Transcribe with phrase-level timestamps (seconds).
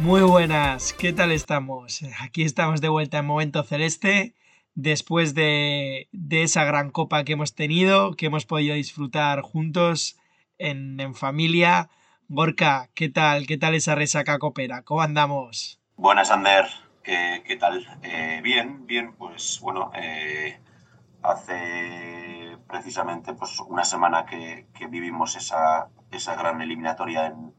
[0.00, 2.00] Muy buenas, ¿qué tal estamos?
[2.22, 4.34] Aquí estamos de vuelta en Momento Celeste,
[4.74, 10.18] después de, esa gran copa que hemos tenido, que hemos podido disfrutar juntos
[10.56, 11.90] en, familia.
[12.28, 13.46] Gorka, ¿qué tal?
[13.46, 14.84] ¿Qué tal esa resaca copera?
[14.84, 15.78] ¿Cómo andamos?
[15.96, 16.64] Buenas, Ander.
[17.02, 17.86] ¿Qué, tal?
[18.02, 20.58] Eh, bien, bien, pues bueno, eh,
[21.22, 27.52] hace precisamente pues, una semana que, vivimos esa, esa gran eliminatoria en,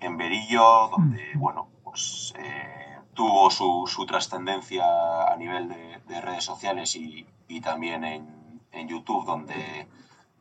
[0.00, 4.84] en Berillo, donde, bueno, pues eh, tuvo su, su trascendencia
[5.30, 9.86] a nivel de, redes sociales y, y también en, en, YouTube, donde,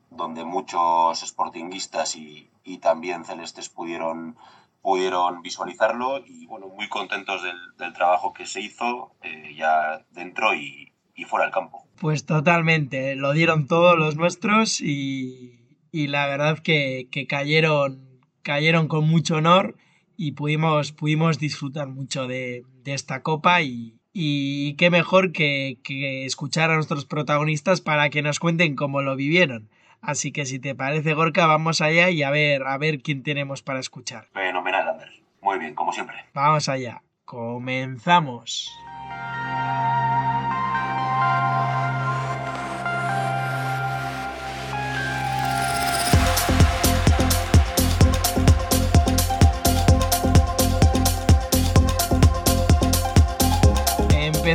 [0.09, 4.37] donde muchos sportinguistas y, y, también celestes pudieron,
[4.81, 10.53] pudieron visualizarlo y, bueno, muy contentos del, del trabajo que se hizo eh, ya dentro
[10.53, 11.85] y, y fuera del campo.
[11.99, 15.59] Pues totalmente, lo dieron todos los nuestros y,
[15.91, 18.06] y la verdad que, que cayeron
[18.47, 19.75] cayeron con mucho honor
[20.15, 26.71] y pudimos, pudimos disfrutar mucho de, esta copa y, y qué mejor que, que, escuchar
[26.71, 29.67] a nuestros protagonistas para que nos cuenten cómo lo vivieron.
[29.99, 33.63] Así que si te parece, Gorka, vamos allá y a ver, a ver quién tenemos
[33.63, 34.29] para escuchar.
[34.31, 35.11] Fenomenal, Ander.
[35.41, 36.15] Muy bien, como siempre.
[36.33, 37.03] Vamos allá.
[37.25, 38.71] Comenzamos.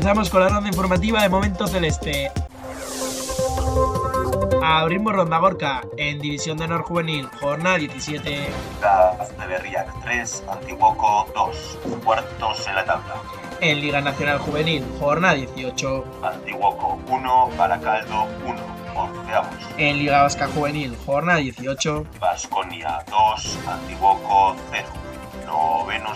[0.03, 2.33] Empezamos con la ronda informativa de Momento Celeste.
[4.61, 8.29] Abrimos ronda Gorka en División de Honor Juvenil, jornada 17.
[8.29, 13.15] de Berriac 3, Antiguoco 2, cuartos en la tabla.
[13.61, 16.05] En Liga Nacional Juvenil, jornada 18.
[16.21, 18.61] Antiguoco 1, Baracaldo 1,
[18.97, 19.55] onceavos.
[19.77, 22.07] En Liga Vasca Juvenil, jornada 18.
[22.19, 24.22] Vasconia 2, Antiguoco 0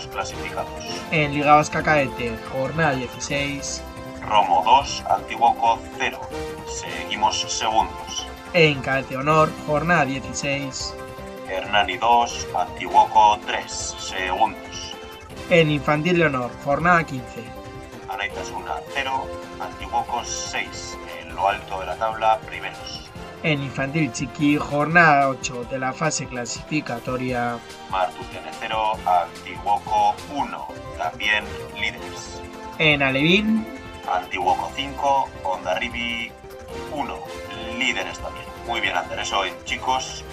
[0.05, 0.69] clasificados.
[1.09, 3.81] En Liga Vasca Caete, jornada 16.
[4.27, 6.19] Romo 2, Antiguoco 0.
[6.67, 8.27] Seguimos segundos.
[8.53, 10.93] En Caete Honor, jornada 16.
[11.49, 13.71] Hernani 2, Antiguoco 3.
[13.71, 14.93] Segundos.
[15.49, 17.43] En Infantil de Honor, jornada 15.
[18.09, 19.27] Anaitas 1, 0.
[19.59, 20.97] Antiguoco 6.
[21.21, 23.06] En lo alto de la tabla, primeros
[23.43, 27.57] en Infantil Chiqui, jornada 8 de la fase clasificatoria.
[27.89, 30.67] Martus tiene 0, Antiguoco 1,
[30.97, 31.43] también
[31.75, 32.41] líderes.
[32.79, 33.65] En Alevín.
[34.11, 35.29] Antiguoco 5,
[35.79, 36.31] Ribi
[36.91, 37.15] 1,
[37.77, 38.45] líderes también.
[38.65, 40.23] Muy bien, Ander, eso en chicos.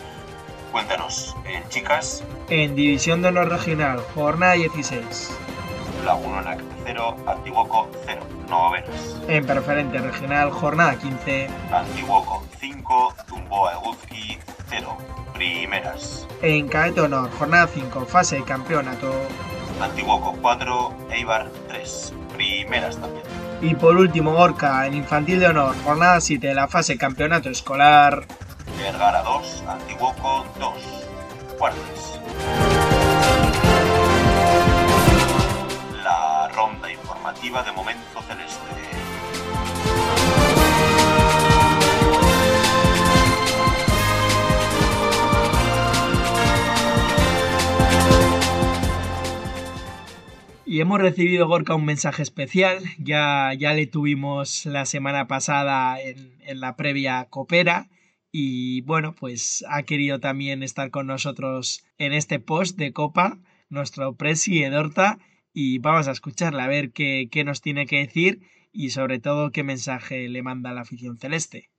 [0.73, 2.25] Cuéntanos, en chicas.
[2.49, 5.31] En División de Honor Regional, jornada 16.
[6.05, 9.17] Lagunona 0, Antiguoco 0, novenas.
[9.29, 11.49] En Preferente Regional, jornada 15.
[11.73, 14.39] Antiguoco 5, Tumboa Eguzki
[14.71, 14.97] 0,
[15.35, 16.27] primeras.
[16.41, 19.13] En Caete Honor, jornada 5, fase de campeonato.
[19.83, 23.23] Antiguoco 4, Eibar 3, primeras también.
[23.61, 28.25] Y por último, Gorka, en Infantil de Honor, jornada 7 de la fase campeonato escolar.
[28.79, 30.73] Vergara 2, Antiguoco 2,
[31.59, 32.19] cuartas.
[36.03, 38.34] La ronda informativa de Momento Celeste.
[50.75, 52.82] Y hemos recibido, Gorka, un mensaje especial.
[52.99, 57.91] Ya, ya le tuvimos la semana pasada en, en la previa Copera.
[58.32, 63.38] Y bueno, pues ha querido también estar con nosotros en este post de Copa,
[63.69, 65.21] nuestro Presi Edorta.
[65.53, 68.41] Y vamos a escucharle a ver qué, qué nos tiene que decir
[68.73, 71.71] y sobre todo qué mensaje le manda la afición celeste.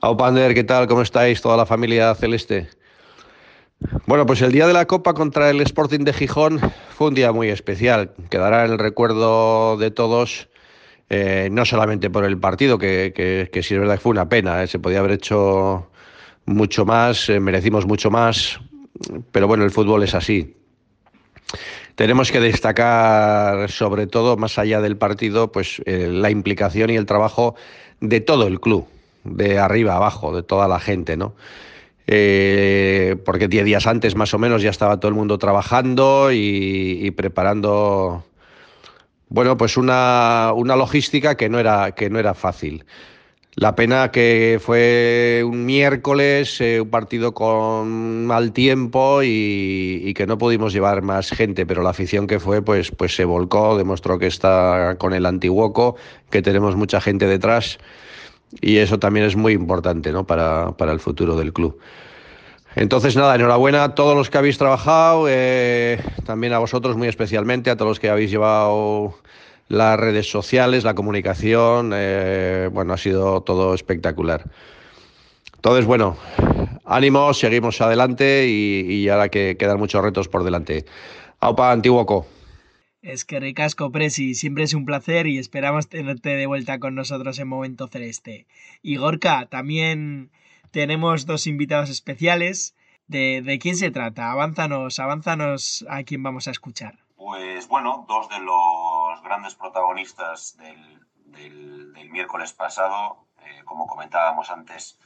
[0.00, 0.86] Aupander, ¿qué tal?
[0.86, 1.42] ¿Cómo estáis?
[1.42, 2.68] Toda la familia celeste.
[4.06, 6.60] Bueno, pues el día de la Copa contra el Sporting de Gijón
[6.96, 8.12] fue un día muy especial.
[8.30, 10.48] Quedará en el recuerdo de todos,
[11.10, 13.12] eh, no solamente por el partido, que,
[13.50, 15.88] que, sí es verdad que fue una pena, eh, se podía haber hecho
[16.46, 18.58] mucho más, eh, merecimos mucho más,
[19.32, 20.56] pero bueno, el fútbol es así.
[21.94, 27.54] Tenemos que destacar, sobre todo, más allá del partido, pues la implicación y el trabajo
[28.00, 28.88] de todo el club,
[29.22, 31.34] de arriba abajo, de toda la gente, ¿no?
[32.06, 37.10] Eh, porque diez días antes más o menos ya estaba todo el mundo trabajando y,
[37.12, 38.24] preparando,
[39.28, 42.84] bueno, pues una, una, logística que no era, que no era fácil.
[43.56, 50.38] La pena que fue un miércoles, eh, un partido con mal tiempo y, que no
[50.38, 54.26] pudimos llevar más gente, pero la afición que fue, pues, pues se volcó, demostró que
[54.26, 55.94] está con el antiguoco,
[56.30, 57.78] que tenemos mucha gente detrás
[58.60, 60.26] y eso también es muy importante ¿no?
[60.26, 61.78] para, para el futuro del club.
[62.76, 67.70] Entonces, nada, enhorabuena a todos los que habéis trabajado, eh, también a vosotros muy especialmente,
[67.70, 69.14] a todos los que habéis llevado
[69.68, 74.44] las redes sociales, la comunicación, eh, bueno, ha sido todo espectacular.
[75.54, 76.16] Entonces, bueno,
[76.84, 80.84] ánimo, seguimos adelante y, ahora que quedan muchos retos por delante.
[81.40, 82.26] Aupa, Antiguoco.
[83.04, 87.38] Es que ricasco, Presi, siempre es un placer y esperamos tenerte de vuelta con nosotros
[87.38, 88.46] en Momento Celeste.
[88.80, 90.32] Y Gorka, también
[90.70, 92.74] tenemos dos invitados especiales.
[93.06, 94.32] ¿De, de quién se trata?
[94.32, 97.04] Avánzanos, avánzanos a quién vamos a escuchar.
[97.16, 104.98] Pues bueno, dos de los grandes protagonistas del, del, miércoles pasado, eh, como comentábamos antes,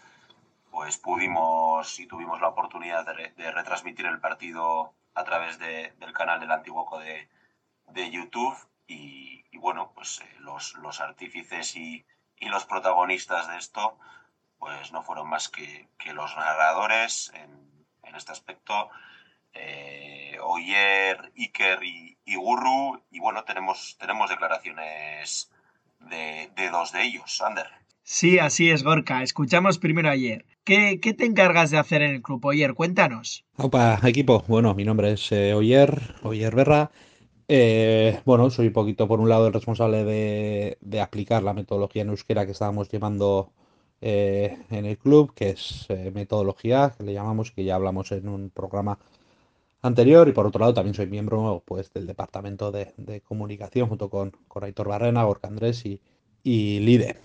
[0.71, 6.53] pues pudimos y tuvimos la oportunidad de, retransmitir el partido a través del canal del
[6.53, 7.29] Antiguoco de,
[7.91, 8.57] de YouTube
[8.87, 12.05] y, bueno, pues eh, los, los, artífices y,
[12.39, 13.99] y, los protagonistas de esto
[14.59, 18.91] pues no fueron más que, que los narradores en, en este aspecto
[19.55, 23.01] eh, Oyer, Iker y, y, Gurru.
[23.11, 25.51] Y bueno, tenemos, tenemos declaraciones
[26.01, 27.41] de, dos de ellos.
[27.43, 27.67] Ander.
[28.03, 29.23] Sí, así es, Gorka.
[29.23, 30.47] Escuchamos primero ayer.
[30.65, 32.75] ¿Qué, ¿Qué, te encargas de hacer en el club, Oyer?
[32.75, 33.45] Cuéntanos.
[33.57, 34.45] Opa, equipo.
[34.49, 36.91] Bueno, mi nombre es eh, Oyer, Oyer Berra.
[37.49, 42.11] Eh, bueno, soy un poquito, por un lado, el responsable de, aplicar la metodología en
[42.11, 43.53] euskera que estábamos llevando
[44.01, 48.99] en el club, que es metodología, que le llamamos, que ya hablamos en un programa
[49.83, 54.33] anterior y por otro lado también soy miembro pues del departamento de, comunicación junto con,
[54.49, 56.01] con Aitor Barrena, Gorka Andrés y,
[56.43, 57.17] y Lide.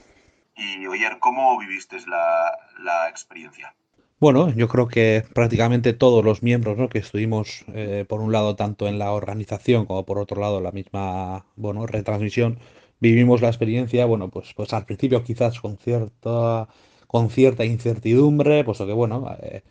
[0.55, 3.75] Y Oyer, ¿cómo viviste la, experiencia?
[4.23, 6.87] Bueno, yo creo que prácticamente todos los miembros ¿no?
[6.87, 10.71] que estuvimos, eh, por un lado, tanto en la organización como por otro lado la
[10.71, 12.57] misma bueno, retransmisión,
[13.01, 16.69] vivimos la experiencia, bueno, pues, pues al principio quizás con cierta,
[17.07, 19.61] con cierta incertidumbre, puesto que, bueno, eh,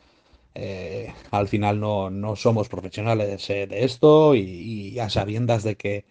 [0.55, 6.05] eh, al final no, no somos profesionales de esto y, a sabiendas de que,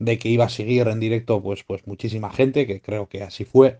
[0.00, 3.44] de que iba a seguir en directo pues, pues muchísima gente, que creo que así
[3.44, 3.78] fue.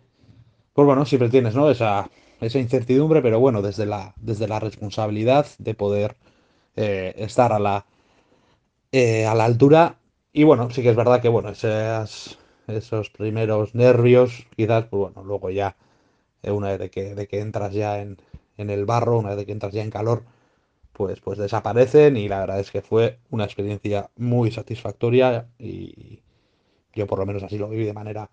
[0.79, 1.69] Pues bueno, siempre tienes ¿no?
[1.73, 2.09] esa,
[2.41, 6.15] esa incertidumbre, pero bueno, desde la, desde la responsabilidad de poder
[6.77, 7.85] eh, estar a la,
[8.93, 9.99] a la altura.
[10.33, 15.51] Y bueno, sí que es verdad que bueno, esos primeros nervios, quizás, pues bueno, luego
[15.51, 15.77] ya,
[16.45, 18.19] una vez de que, de que entras ya en,
[18.59, 20.25] en el barro, una vez que entras ya en calor,
[20.93, 26.21] pues, pues desaparecen y la verdad es que fue una experiencia muy satisfactoria y
[26.95, 28.31] yo por lo menos así lo viví de manera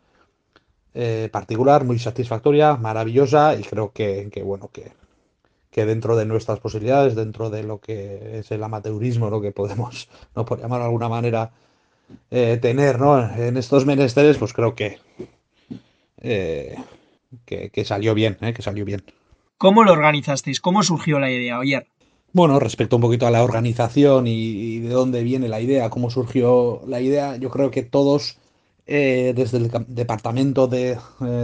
[0.98, 4.94] eh, particular, muy satisfactoria, maravillosa y creo que, bueno, que,
[5.70, 10.08] que, dentro de nuestras posibilidades, dentro de lo que es el amateurismo, lo que podemos,
[10.38, 11.52] no por llamar de alguna manera,
[12.32, 12.98] eh, tener
[13.38, 15.00] en estos menesteres, pues creo que,
[16.22, 16.78] eh,
[17.46, 19.04] que, salió bien, que salió bien.
[19.58, 20.62] ¿Cómo lo organizasteis?
[20.62, 21.88] ¿Cómo surgió la idea, Oyer?
[22.32, 26.82] Bueno, respecto un poquito a la organización y, de dónde viene la idea, cómo surgió
[26.88, 28.38] la idea, yo creo que todos
[28.88, 30.98] eh, desde el departamento eh,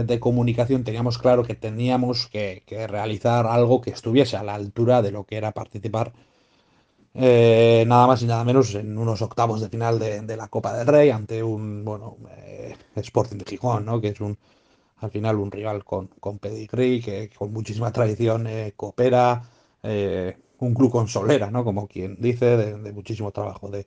[0.06, 5.10] de, comunicación teníamos claro que teníamos que, realizar algo que estuviese a la altura de
[5.12, 6.12] lo que era participar
[7.14, 10.86] eh, nada más y nada menos en unos octavos de final de, la Copa del
[10.86, 12.16] Rey ante un bueno
[12.96, 14.00] Sporting de Gijón, ¿no?
[14.00, 14.38] que es un
[15.00, 18.46] al final un rival con, con pedigree, que con muchísima tradición
[18.76, 19.42] coopera,
[20.62, 21.64] un club con solera, ¿no?
[21.64, 23.84] Como quien dice, de, muchísimo trabajo de,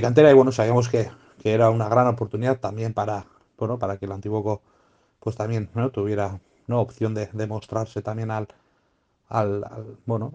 [0.00, 0.30] cantera.
[0.30, 1.08] Y bueno, sabíamos que,
[1.44, 3.26] era una gran oportunidad también para,
[3.58, 4.62] bueno, para que el Antiguo
[5.20, 5.90] pues también ¿no?
[5.90, 6.80] tuviera ¿no?
[6.80, 8.48] opción de, demostrarse también al,
[9.28, 9.64] al,
[10.06, 10.32] bueno,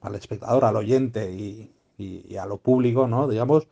[0.00, 3.28] al, espectador, al oyente y, y, a lo público, ¿no?
[3.28, 3.66] Digamos.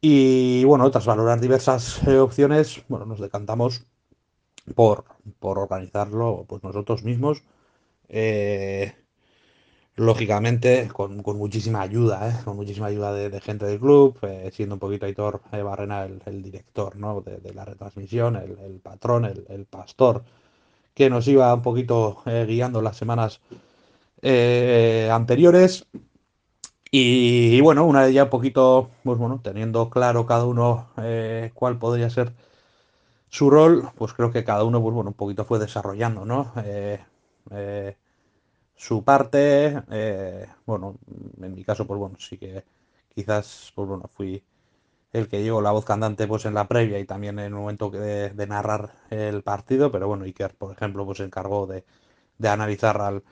[0.00, 3.84] Y bueno, tras valorar diversas eh, opciones, bueno, nos decantamos
[4.74, 5.04] por,
[5.38, 7.42] por organizarlo pues nosotros mismos.
[8.08, 8.94] Eh,
[9.96, 12.44] lógicamente, con, muchísima ayuda, ¿eh?
[12.44, 16.96] con muchísima ayuda de, gente del club, eh, siendo un poquito Aitor Barrena el, director
[16.96, 17.20] ¿no?
[17.20, 20.24] de, la retransmisión, el, patrón, el, pastor,
[20.94, 23.40] que nos iba un poquito guiando las semanas
[25.10, 25.86] anteriores.
[26.92, 30.88] Y, bueno, una de ellas un poquito, pues bueno, teniendo claro cada uno
[31.54, 32.32] cuál podría ser
[33.30, 36.52] su rol, pues creo que cada uno, pues bueno, un poquito fue desarrollando, ¿no?
[36.64, 37.00] Eh,
[37.52, 37.96] eh,
[38.80, 39.82] su parte.
[39.90, 40.96] Eh, bueno,
[41.42, 42.64] en mi caso, pues bueno, sí que
[43.14, 44.42] quizás, pues bueno, fui
[45.12, 47.90] el que llevo la voz cantante pues en la previa y también en el momento
[47.90, 51.84] de, narrar el partido, pero bueno, Iker, por ejemplo, pues se encargó de,
[52.38, 53.22] de analizar al,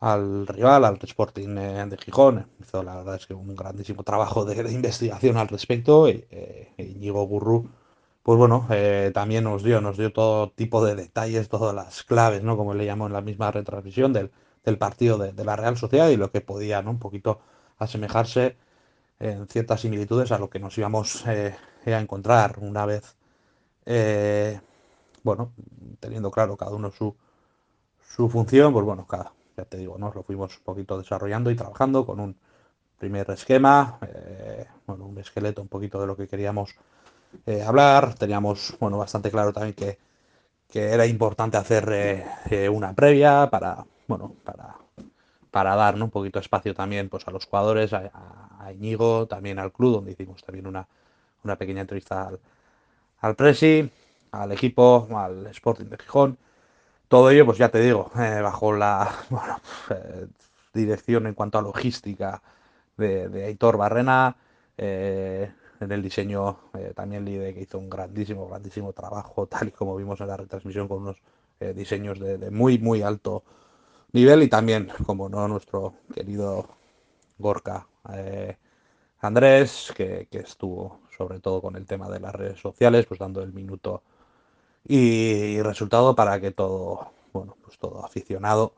[0.00, 2.46] al rival, al Sporting eh, de Gijón.
[2.60, 6.08] Hizo la verdad es que un grandísimo trabajo de, investigación al respecto.
[6.08, 7.70] Y, eh, Íñigo Burru,
[8.22, 12.42] pues bueno, eh, también nos dio, nos dio todo tipo de detalles, todas las claves,
[12.42, 12.56] ¿no?
[12.56, 14.30] Como le llamó en la misma retransmisión del,
[14.64, 16.90] del partido de, la Real Sociedad y lo que podía, ¿no?
[16.90, 17.40] Un poquito
[17.78, 18.56] asemejarse
[19.20, 21.54] en ciertas similitudes a lo que nos íbamos eh,
[21.86, 23.16] a encontrar una vez,
[23.86, 24.60] eh,
[25.22, 25.52] bueno,
[26.00, 27.14] teniendo claro cada uno su,
[28.02, 31.56] su función, pues bueno, cada, ya te digo, nos lo fuimos un poquito desarrollando y
[31.56, 32.36] trabajando con un
[32.98, 36.74] primer esquema, eh, bueno, un esqueleto un poquito de lo que queríamos
[37.66, 39.98] hablar, teníamos, bueno, bastante claro también que,
[40.68, 42.24] que era importante hacer
[42.70, 44.76] una previa para, bueno, para,
[45.50, 48.10] para dar un poquito de espacio también pues, a los jugadores, a,
[48.58, 50.86] a, Íñigo, también al club, donde hicimos también una,
[51.44, 52.40] una pequeña entrevista al,
[53.20, 53.88] al Presi,
[54.32, 56.38] al equipo, al Sporting de Gijón.
[57.08, 59.08] Todo ello, pues ya te digo, eh, bajo la
[59.90, 60.26] eh,
[60.72, 62.42] dirección en cuanto a logística
[62.96, 64.36] de, de Aitor Barrena,
[64.76, 66.58] eh, en el diseño
[66.96, 70.88] también Lide, que hizo un grandísimo, grandísimo trabajo, tal y como vimos en la retransmisión,
[70.88, 71.16] con unos
[71.74, 73.44] diseños de, de, muy, muy alto
[74.14, 76.68] nivel y también, como no, nuestro querido
[77.36, 77.86] Gorka
[79.20, 83.52] Andrés, que, estuvo sobre todo con el tema de las redes sociales, pues dando el
[83.52, 84.02] minuto
[84.86, 88.74] y, resultado para que todo, bueno, pues todo aficionado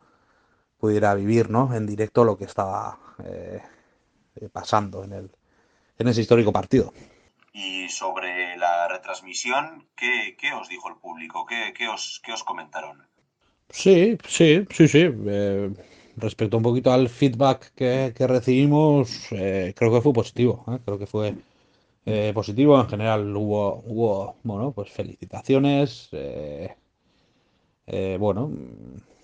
[0.78, 1.74] pudiera vivir, ¿no?
[1.74, 3.62] En directo lo que estaba eh,
[4.52, 5.30] pasando en el
[5.98, 6.92] en ese histórico partido.
[7.52, 11.46] Y sobre la retransmisión, ¿qué, qué os dijo el público?
[11.46, 13.06] ¿Qué, qué, os, qué os comentaron?
[13.68, 14.98] Sí, sí, sí, sí.
[15.26, 15.70] Eh,
[16.16, 20.64] respecto un poquito al feedback que, que recibimos, eh, creo que fue positivo.
[20.68, 20.78] ¿eh?
[20.84, 21.34] Creo que fue
[22.34, 22.80] positivo.
[22.80, 26.10] En general hubo, hubo bueno, pues felicitaciones.
[28.18, 28.50] Bueno,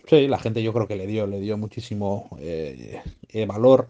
[0.09, 2.29] sí, la gente yo creo que le dio, le dio muchísimo
[3.47, 3.89] valor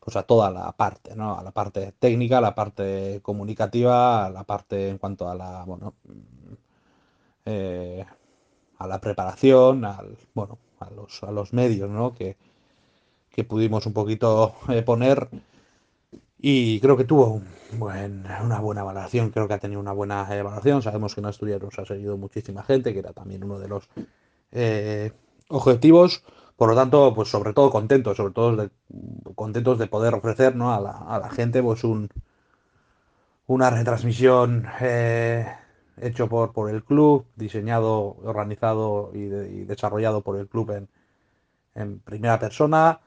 [0.00, 1.38] pues a toda la parte, ¿no?
[1.38, 5.64] A la parte técnica, a la parte comunicativa, a la parte en cuanto a la,
[5.64, 5.94] bueno,
[8.78, 12.14] a la preparación, al, bueno, a los, a los medios, ¿no?
[12.14, 12.36] Que,
[13.30, 14.54] que pudimos un poquito
[14.86, 15.28] poner
[16.40, 17.42] y creo que tuvo
[17.72, 20.82] una buena valoración, creo que ha tenido una buena evaluación.
[20.82, 23.88] Sabemos que en Asturias nos ha seguido muchísima gente, que era también uno de los
[24.52, 25.12] eh,
[25.48, 26.22] objetivos.
[26.56, 28.70] Por lo tanto, pues sobre todo contentos, sobre todo
[29.34, 30.72] contentos de poder ofrecer ¿no?
[30.72, 32.08] a, la, a, la, gente pues un,
[33.46, 35.46] una retransmisión eh,
[36.02, 40.88] hecho por, por el club, diseñado, organizado y, de, y desarrollado por el club en,
[41.74, 43.00] en primera persona,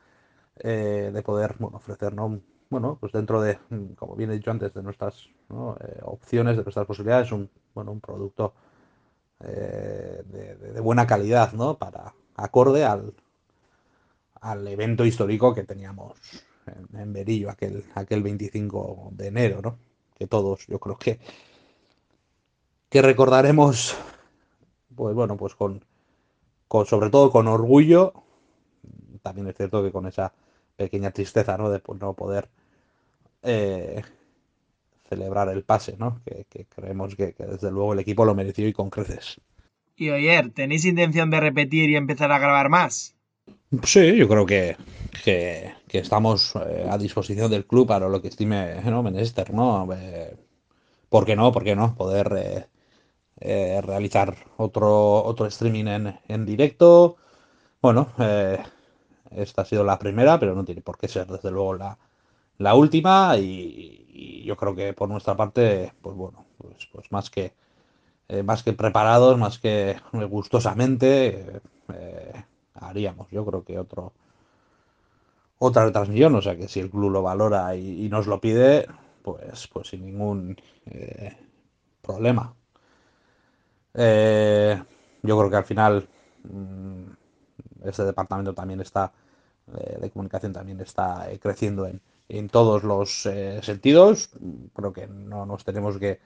[0.57, 2.41] eh, de poder bueno, ofrecer ¿no?
[2.71, 3.59] bueno, pues dentro de,
[3.95, 7.99] como bien he dicho antes, de nuestras eh, opciones, de nuestras posibilidades, un, bueno, un
[7.99, 8.53] producto
[9.41, 11.77] eh, de, de, de, buena calidad, ¿no?
[11.77, 13.13] Para acorde al,
[14.39, 16.17] al evento histórico que teníamos
[16.65, 19.77] en, en Berillo, aquel, aquel 25 de enero, ¿no?
[20.15, 21.19] Que todos, yo creo que,
[22.91, 23.95] que recordaremos,
[24.93, 25.83] pues bueno, pues con,
[26.67, 28.13] con, sobre todo con orgullo,
[29.23, 30.33] también es cierto que con esa
[30.75, 31.69] pequeña tristeza, ¿no?
[31.69, 32.49] De pues, no poder
[33.43, 34.01] eh,
[35.07, 36.19] celebrar el pase, ¿no?
[36.25, 39.39] Que, que creemos que, que, desde luego el equipo lo mereció y con creces.
[39.95, 43.15] Y oyer, ¿tenéis intención de repetir y empezar a grabar más?
[43.83, 44.75] Sí, yo creo que,
[45.23, 49.01] que, que estamos eh, a disposición del club para lo que estime ¿no?
[49.01, 49.87] Menester, ¿no?
[49.93, 50.35] Eh,
[51.07, 51.53] ¿Por qué no?
[51.53, 51.95] ¿Por qué no?
[51.95, 52.67] Poder
[53.41, 57.17] eh, realizar otro, otro streaming en, en directo.
[57.81, 58.63] Bueno, eh,
[59.31, 61.97] esta ha sido la primera, pero no tiene por qué ser desde luego la,
[62.59, 63.97] la última y,
[64.45, 67.53] yo creo que por nuestra parte, pues bueno, pues, pues más que
[68.29, 69.97] eh, más que preparados, más que
[70.29, 71.61] gustosamente
[72.75, 74.13] haríamos, yo creo que otro
[75.59, 78.87] otra retransmisión, o sea que si el club lo valora y, y nos lo pide,
[79.23, 80.57] pues pues sin ningún
[82.01, 82.55] problema.
[83.93, 84.81] Eh,
[85.23, 86.07] yo creo que al final
[87.83, 89.11] este departamento también está
[89.77, 91.87] eh, de comunicación también está creciendo
[92.27, 94.29] en, todos los eh, sentidos.
[94.73, 96.19] Creo que no nos tenemos que,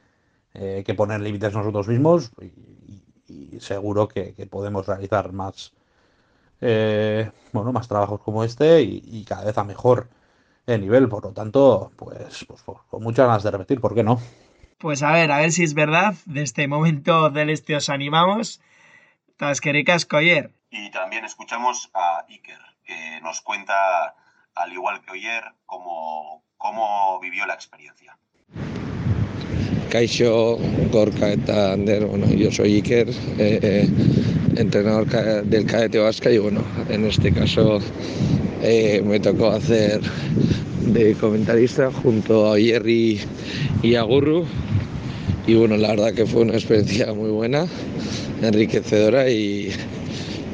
[0.53, 2.31] eh, que poner límites nosotros mismos
[3.27, 5.73] y, seguro que, podemos realizar más,
[6.61, 10.07] eh, bueno, más trabajos como este y, y, cada vez a mejor
[10.67, 11.09] nivel.
[11.09, 14.19] Por lo tanto, pues, pues, pues, con muchas ganas de repetir, ¿por qué no?
[14.77, 16.15] Pues a ver, a ver si es verdad.
[16.25, 18.61] De este momento del este os animamos.
[19.37, 20.51] Tasquericas Coyer.
[20.69, 24.15] Y también escuchamos a Iker, que nos cuenta,
[24.53, 28.17] al igual que Oyer, cómo, cómo vivió la experiencia.
[29.89, 30.57] Kaixo,
[30.91, 33.07] Gorka eta Ander, bueno, yo soy Iker,
[33.39, 33.87] eh,
[34.57, 35.07] entrenador
[35.45, 37.79] del cadete vasca y bueno, en este caso
[38.61, 43.21] eh, me tocó hacer de comentarista junto a Jerry
[43.81, 44.45] y a Gurru
[45.47, 47.67] y bueno, la verdad que fue una experiencia muy buena,
[48.41, 49.71] enriquecedora y,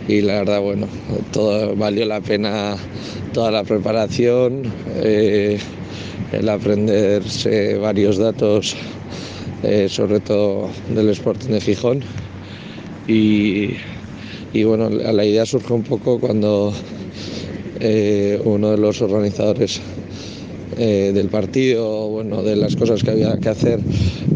[0.08, 0.88] y la verdad, bueno,
[1.32, 2.78] todo valió la pena
[3.34, 4.64] toda la preparación,
[4.98, 5.58] eh,
[6.32, 8.76] el aprenderse varios datos,
[9.64, 12.02] eh, sobre todo del Sporting de Gijón.
[13.08, 13.76] Y,
[14.54, 16.74] y, bueno, la idea surge un poco cuando
[17.80, 19.82] eh, uno de los organizadores
[20.84, 23.80] eh, del partido, bueno, de las cosas que había que hacer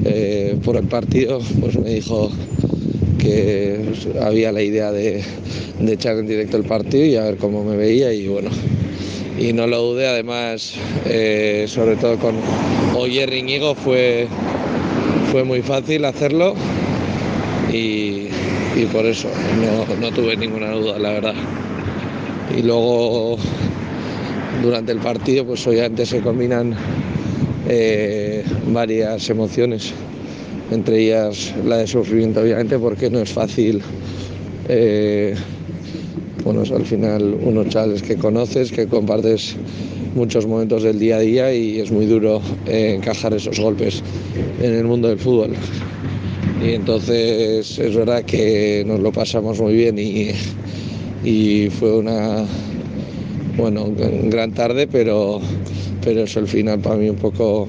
[0.05, 2.29] eh, por el partido, pues me dijo
[3.17, 3.79] que
[4.21, 5.23] había la idea de,
[5.79, 8.51] de, echar en directo el partido y a ver cómo me veía y bueno,
[9.39, 10.75] y no lo dudé, además,
[11.07, 12.35] eh, sobre todo con
[12.95, 14.27] Oyer Iñigo fue,
[15.31, 16.53] fue muy fácil hacerlo
[17.73, 18.27] y,
[18.75, 21.33] y por eso no, no tuve ninguna duda, la verdad.
[22.55, 23.39] Y luego
[24.61, 26.75] durante el partido pues obviamente se combinan
[27.67, 29.93] eh, varias emociones,
[30.71, 33.81] entre ellas la de sufrimiento obviamente porque no es fácil,
[34.67, 35.35] eh,
[36.43, 39.55] bueno, al final unos chavales que conoces, que compartes
[40.15, 44.01] muchos momentos del día a día y es muy duro eh, encajar esos golpes
[44.61, 45.53] en el mundo del fútbol.
[46.63, 50.31] Y entonces es verdad que nos lo pasamos muy bien y,
[51.23, 52.45] y fue una,
[53.57, 53.87] bueno,
[54.23, 55.39] gran tarde, pero,
[56.03, 57.67] pero eso al final para mí un poco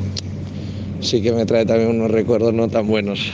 [1.01, 3.31] sí que me trae también unos recuerdos no tan buenos.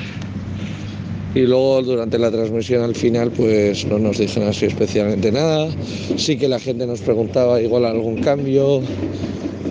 [1.35, 5.69] Y luego durante la transmisión al final pues no nos dijeron así especialmente nada.
[6.17, 8.83] Sí que la gente nos preguntaba igual algún cambio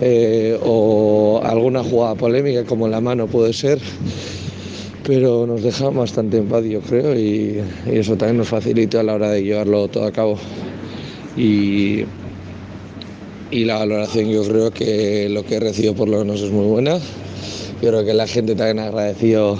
[0.00, 3.78] eh, o alguna jugada polémica como la mano puede ser.
[5.06, 9.04] Pero nos dejaban bastante en paz yo creo y, y eso también nos facilitó a
[9.04, 10.38] la hora de llevarlo todo a cabo.
[11.36, 12.04] Y,
[13.52, 16.66] y la valoración yo creo que lo que he recibido por lo menos es muy
[16.66, 16.98] buena.
[17.82, 19.58] Yo que la gente también ha agradecido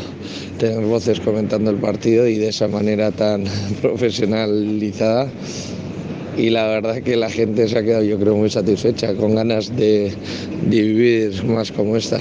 [0.59, 3.45] tener voces comentando el partido y de esa manera tan
[3.83, 5.31] profesionalizada.
[6.39, 9.77] Y la verdad que la gente se ha quedado yo creo muy satisfecha, con ganas
[9.77, 10.15] de,
[10.71, 12.19] de vivir más como esta.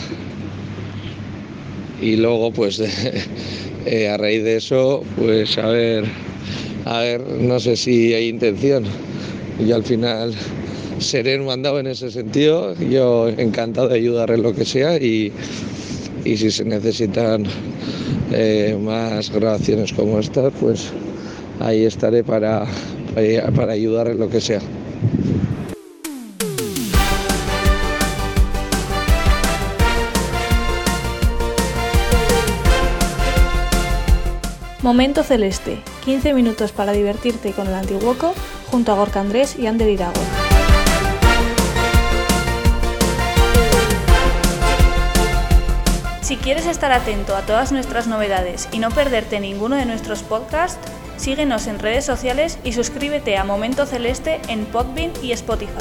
[2.01, 2.81] Y luego pues
[3.85, 6.03] eh, a raíz de eso pues a ver,
[6.83, 8.83] a ver, no sé si hay intención.
[9.65, 10.33] Yo al final
[11.01, 12.75] seré un mandado en ese sentido.
[12.75, 15.31] Yo encantado de ayudar en lo que sea y,
[16.23, 17.45] y si se necesitan
[18.31, 20.91] eh, más grabaciones como esta, pues
[21.59, 22.65] ahí estaré para,
[23.55, 24.61] para ayudar en lo que sea.
[34.81, 38.33] Momento Celeste, 15 minutos para divertirte con el Antiguoco
[38.71, 40.40] junto a Gorka Andrés y Ander Irago.
[46.31, 50.79] Si quieres estar atento a todas nuestras novedades y no perderte ninguno de nuestros podcasts,
[51.17, 55.73] síguenos en redes sociales y suscríbete a Momento Celeste en Podbean y Spotify.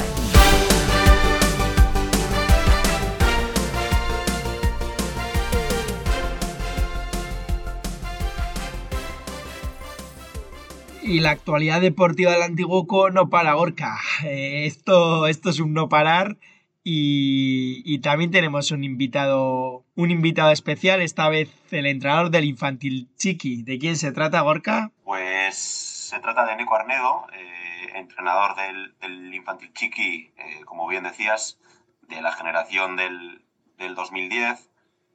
[11.01, 14.01] Y la actualidad deportiva del Antiguoco no para Gorka.
[14.25, 16.39] Eh, esto, esto es un no parar.
[16.83, 23.09] Y, y, también tenemos un invitado, un invitado especial, esta vez el entrenador del infantil
[23.17, 23.63] Chiqui.
[23.65, 24.91] ¿De quién se trata, Gorka?
[25.05, 31.05] Pues se trata de Nico Arnedo, eh, entrenador del, del, infantil Chiqui, eh, como bien
[31.05, 31.61] decías,
[32.09, 33.45] de la generación del,
[33.77, 34.71] del 2010,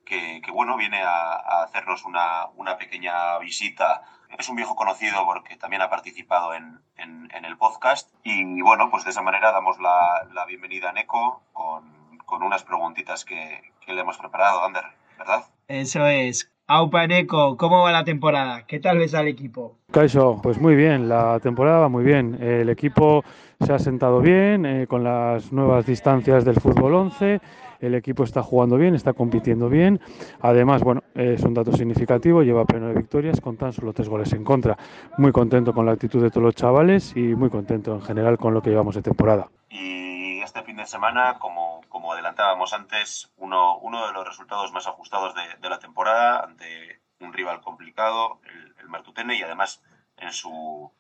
[0.06, 4.04] que, que, bueno, viene a, a hacernos una, una, pequeña visita.
[4.38, 8.10] Es un viejo conocido porque también ha participado en, en, en el podcast.
[8.24, 11.84] Y bueno, pues de esa manera damos la, la bienvenida a Neko con,
[12.26, 14.84] con unas preguntitas que, que, le hemos preparado, Ander,
[15.18, 15.46] ¿verdad?
[15.68, 16.52] Eso es.
[16.68, 18.66] Aupa Neko, ¿cómo va la temporada?
[18.66, 19.78] ¿Qué tal ves al equipo?
[19.92, 22.42] Caixo, pues muy bien, la temporada va muy bien.
[22.42, 23.24] El equipo
[23.60, 27.40] se ha sentado bien eh, con las nuevas distancias del fútbol 11
[27.80, 30.00] el equipo está jugando bien, está compitiendo bien.
[30.42, 34.32] Además, bueno, es un dato significativo, lleva pleno de victorias con tan solo tres goles
[34.34, 34.78] en contra.
[35.18, 38.54] Muy contento con la actitud de todos los chavales y muy contento en general con
[38.54, 39.50] lo que llevamos de temporada.
[39.70, 44.88] Y este fin de semana, como, como adelantábamos antes, uno, uno de los resultados más
[44.88, 49.82] ajustados de, de la temporada ante un rival complicado, el, el Martutene, y además
[50.18, 50.92] en su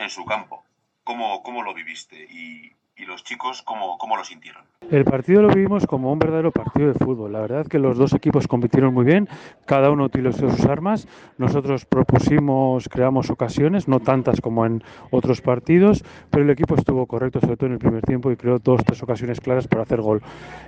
[0.00, 0.64] en su campo.
[1.04, 2.24] ¿Cómo, cómo lo viviste?
[2.30, 4.62] Y, y los chicos cómo, cómo lo sintieron?
[4.90, 7.32] El partido lo vivimos como un verdadero partido de fútbol.
[7.32, 9.28] La verdad que los dos equipos compitieron muy bien,
[9.64, 11.06] cada uno utilizó sus armas.
[11.38, 17.40] Nosotros propusimos, creamos ocasiones, no tantas como en otros partidos, pero el equipo estuvo correcto,
[17.40, 20.22] sobre todo en el primer tiempo, y creó dos tres ocasiones claras para hacer gol.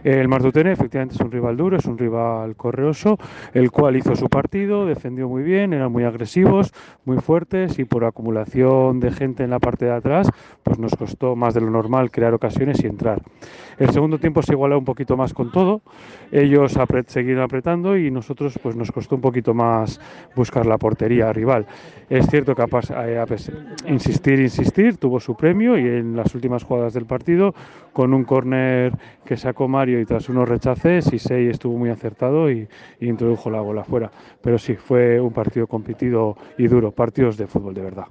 [0.04, 3.18] El Martutene efectivamente es un rival duro, es un rival correoso,
[3.54, 6.72] el cual hizo su partido, defendió muy bien, eran muy agresivos,
[7.04, 10.30] muy fuertes y por acumulación de gente en la parte de atrás,
[10.62, 13.20] pues nos costó más de lo normal que crear ocasiones y entrar.
[13.78, 15.82] El segundo tiempo se igualó un poquito más con todo,
[16.30, 20.00] ellos apret siguieron apretando y nosotros pues nos costó un poquito más
[20.36, 21.66] buscar la portería rival.
[22.08, 23.26] Es cierto que a, a
[23.88, 27.56] insistir, insistir, tuvo su premio y en las últimas jugadas del partido
[27.92, 28.92] con un córner
[29.24, 32.68] que sacó Mario y tras unos rechaces, Isei estuvo muy acertado y,
[33.00, 34.12] y introdujo la bola afuera.
[34.40, 38.06] Pero sí, fue un partido competido y duro, partidos de fútbol de verdad.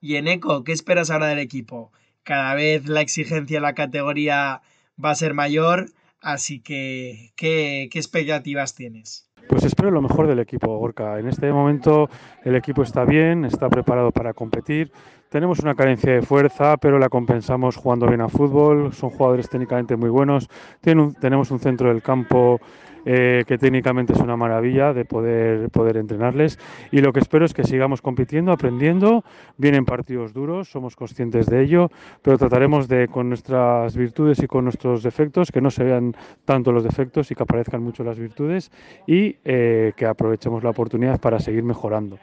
[0.00, 1.90] Y en Eco, ¿qué esperas ahora del equipo?
[2.24, 4.62] Cada vez la exigencia en la categoría
[5.02, 5.86] va a ser mayor,
[6.20, 9.30] así que ¿qué, qué expectativas tienes?
[9.48, 11.18] Pues espero lo mejor del equipo, Gorka.
[11.18, 12.08] En este momento
[12.44, 14.90] el equipo está bien, está preparado para competir.
[15.28, 18.92] Tenemos una carencia de fuerza, pero la compensamos jugando bien a fútbol.
[18.94, 20.48] Son jugadores técnicamente muy buenos.
[20.80, 22.60] Tenemos un centro del campo
[23.04, 26.58] eh, que técnicamente es una maravilla de poder, poder entrenarles.
[26.90, 29.24] Y lo que espero es que sigamos compitiendo, aprendiendo.
[29.56, 31.90] Vienen partidos duros, somos conscientes de ello,
[32.22, 36.14] pero trataremos de, con nuestras virtudes y con nuestros defectos, que no se vean
[36.44, 38.70] tanto los defectos y que aparezcan mucho las virtudes
[39.06, 42.18] y eh, que aprovechemos la oportunidad para seguir mejorando.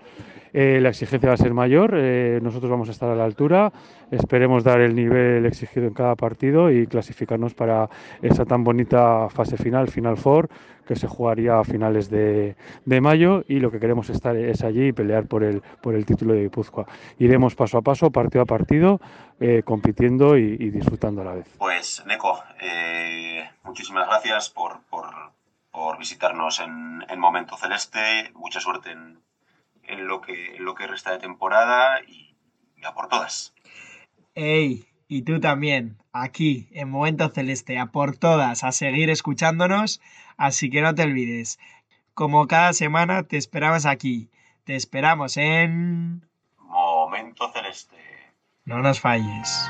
[0.54, 3.72] Eh, la exigencia va a ser mayor, eh, nosotros vamos a estar a la altura,
[4.12, 7.90] esperemos dar el nivel exigido en cada partido y clasificarnos para
[8.22, 10.50] esa tan bonita fase final, Final Four,
[10.92, 14.88] que se jugaría a finales de, de mayo y lo que queremos estar es allí
[14.88, 16.86] y pelear por el, por el título de Guipúzcoa.
[17.18, 19.00] Iremos paso a paso, partido a partido,
[19.40, 21.48] eh, compitiendo y, y, disfrutando a la vez.
[21.58, 22.44] Pues, Neko,
[23.64, 25.06] muchísimas gracias por, por,
[25.72, 29.22] por visitarnos en, en Momento Celeste, mucha suerte en
[29.84, 32.36] en lo que, en lo que resta de temporada y
[32.84, 33.54] a por todas.
[34.36, 34.86] ¡Ey!
[35.14, 40.00] Y tú también, aquí, en Momento Celeste, a por todas, a seguir escuchándonos,
[40.38, 41.60] así que no te olvides.
[42.14, 44.30] Como cada semana te esperamos aquí.
[44.64, 46.26] Te esperamos en...
[46.60, 47.98] Momento Celeste.
[48.64, 49.70] No nos falles.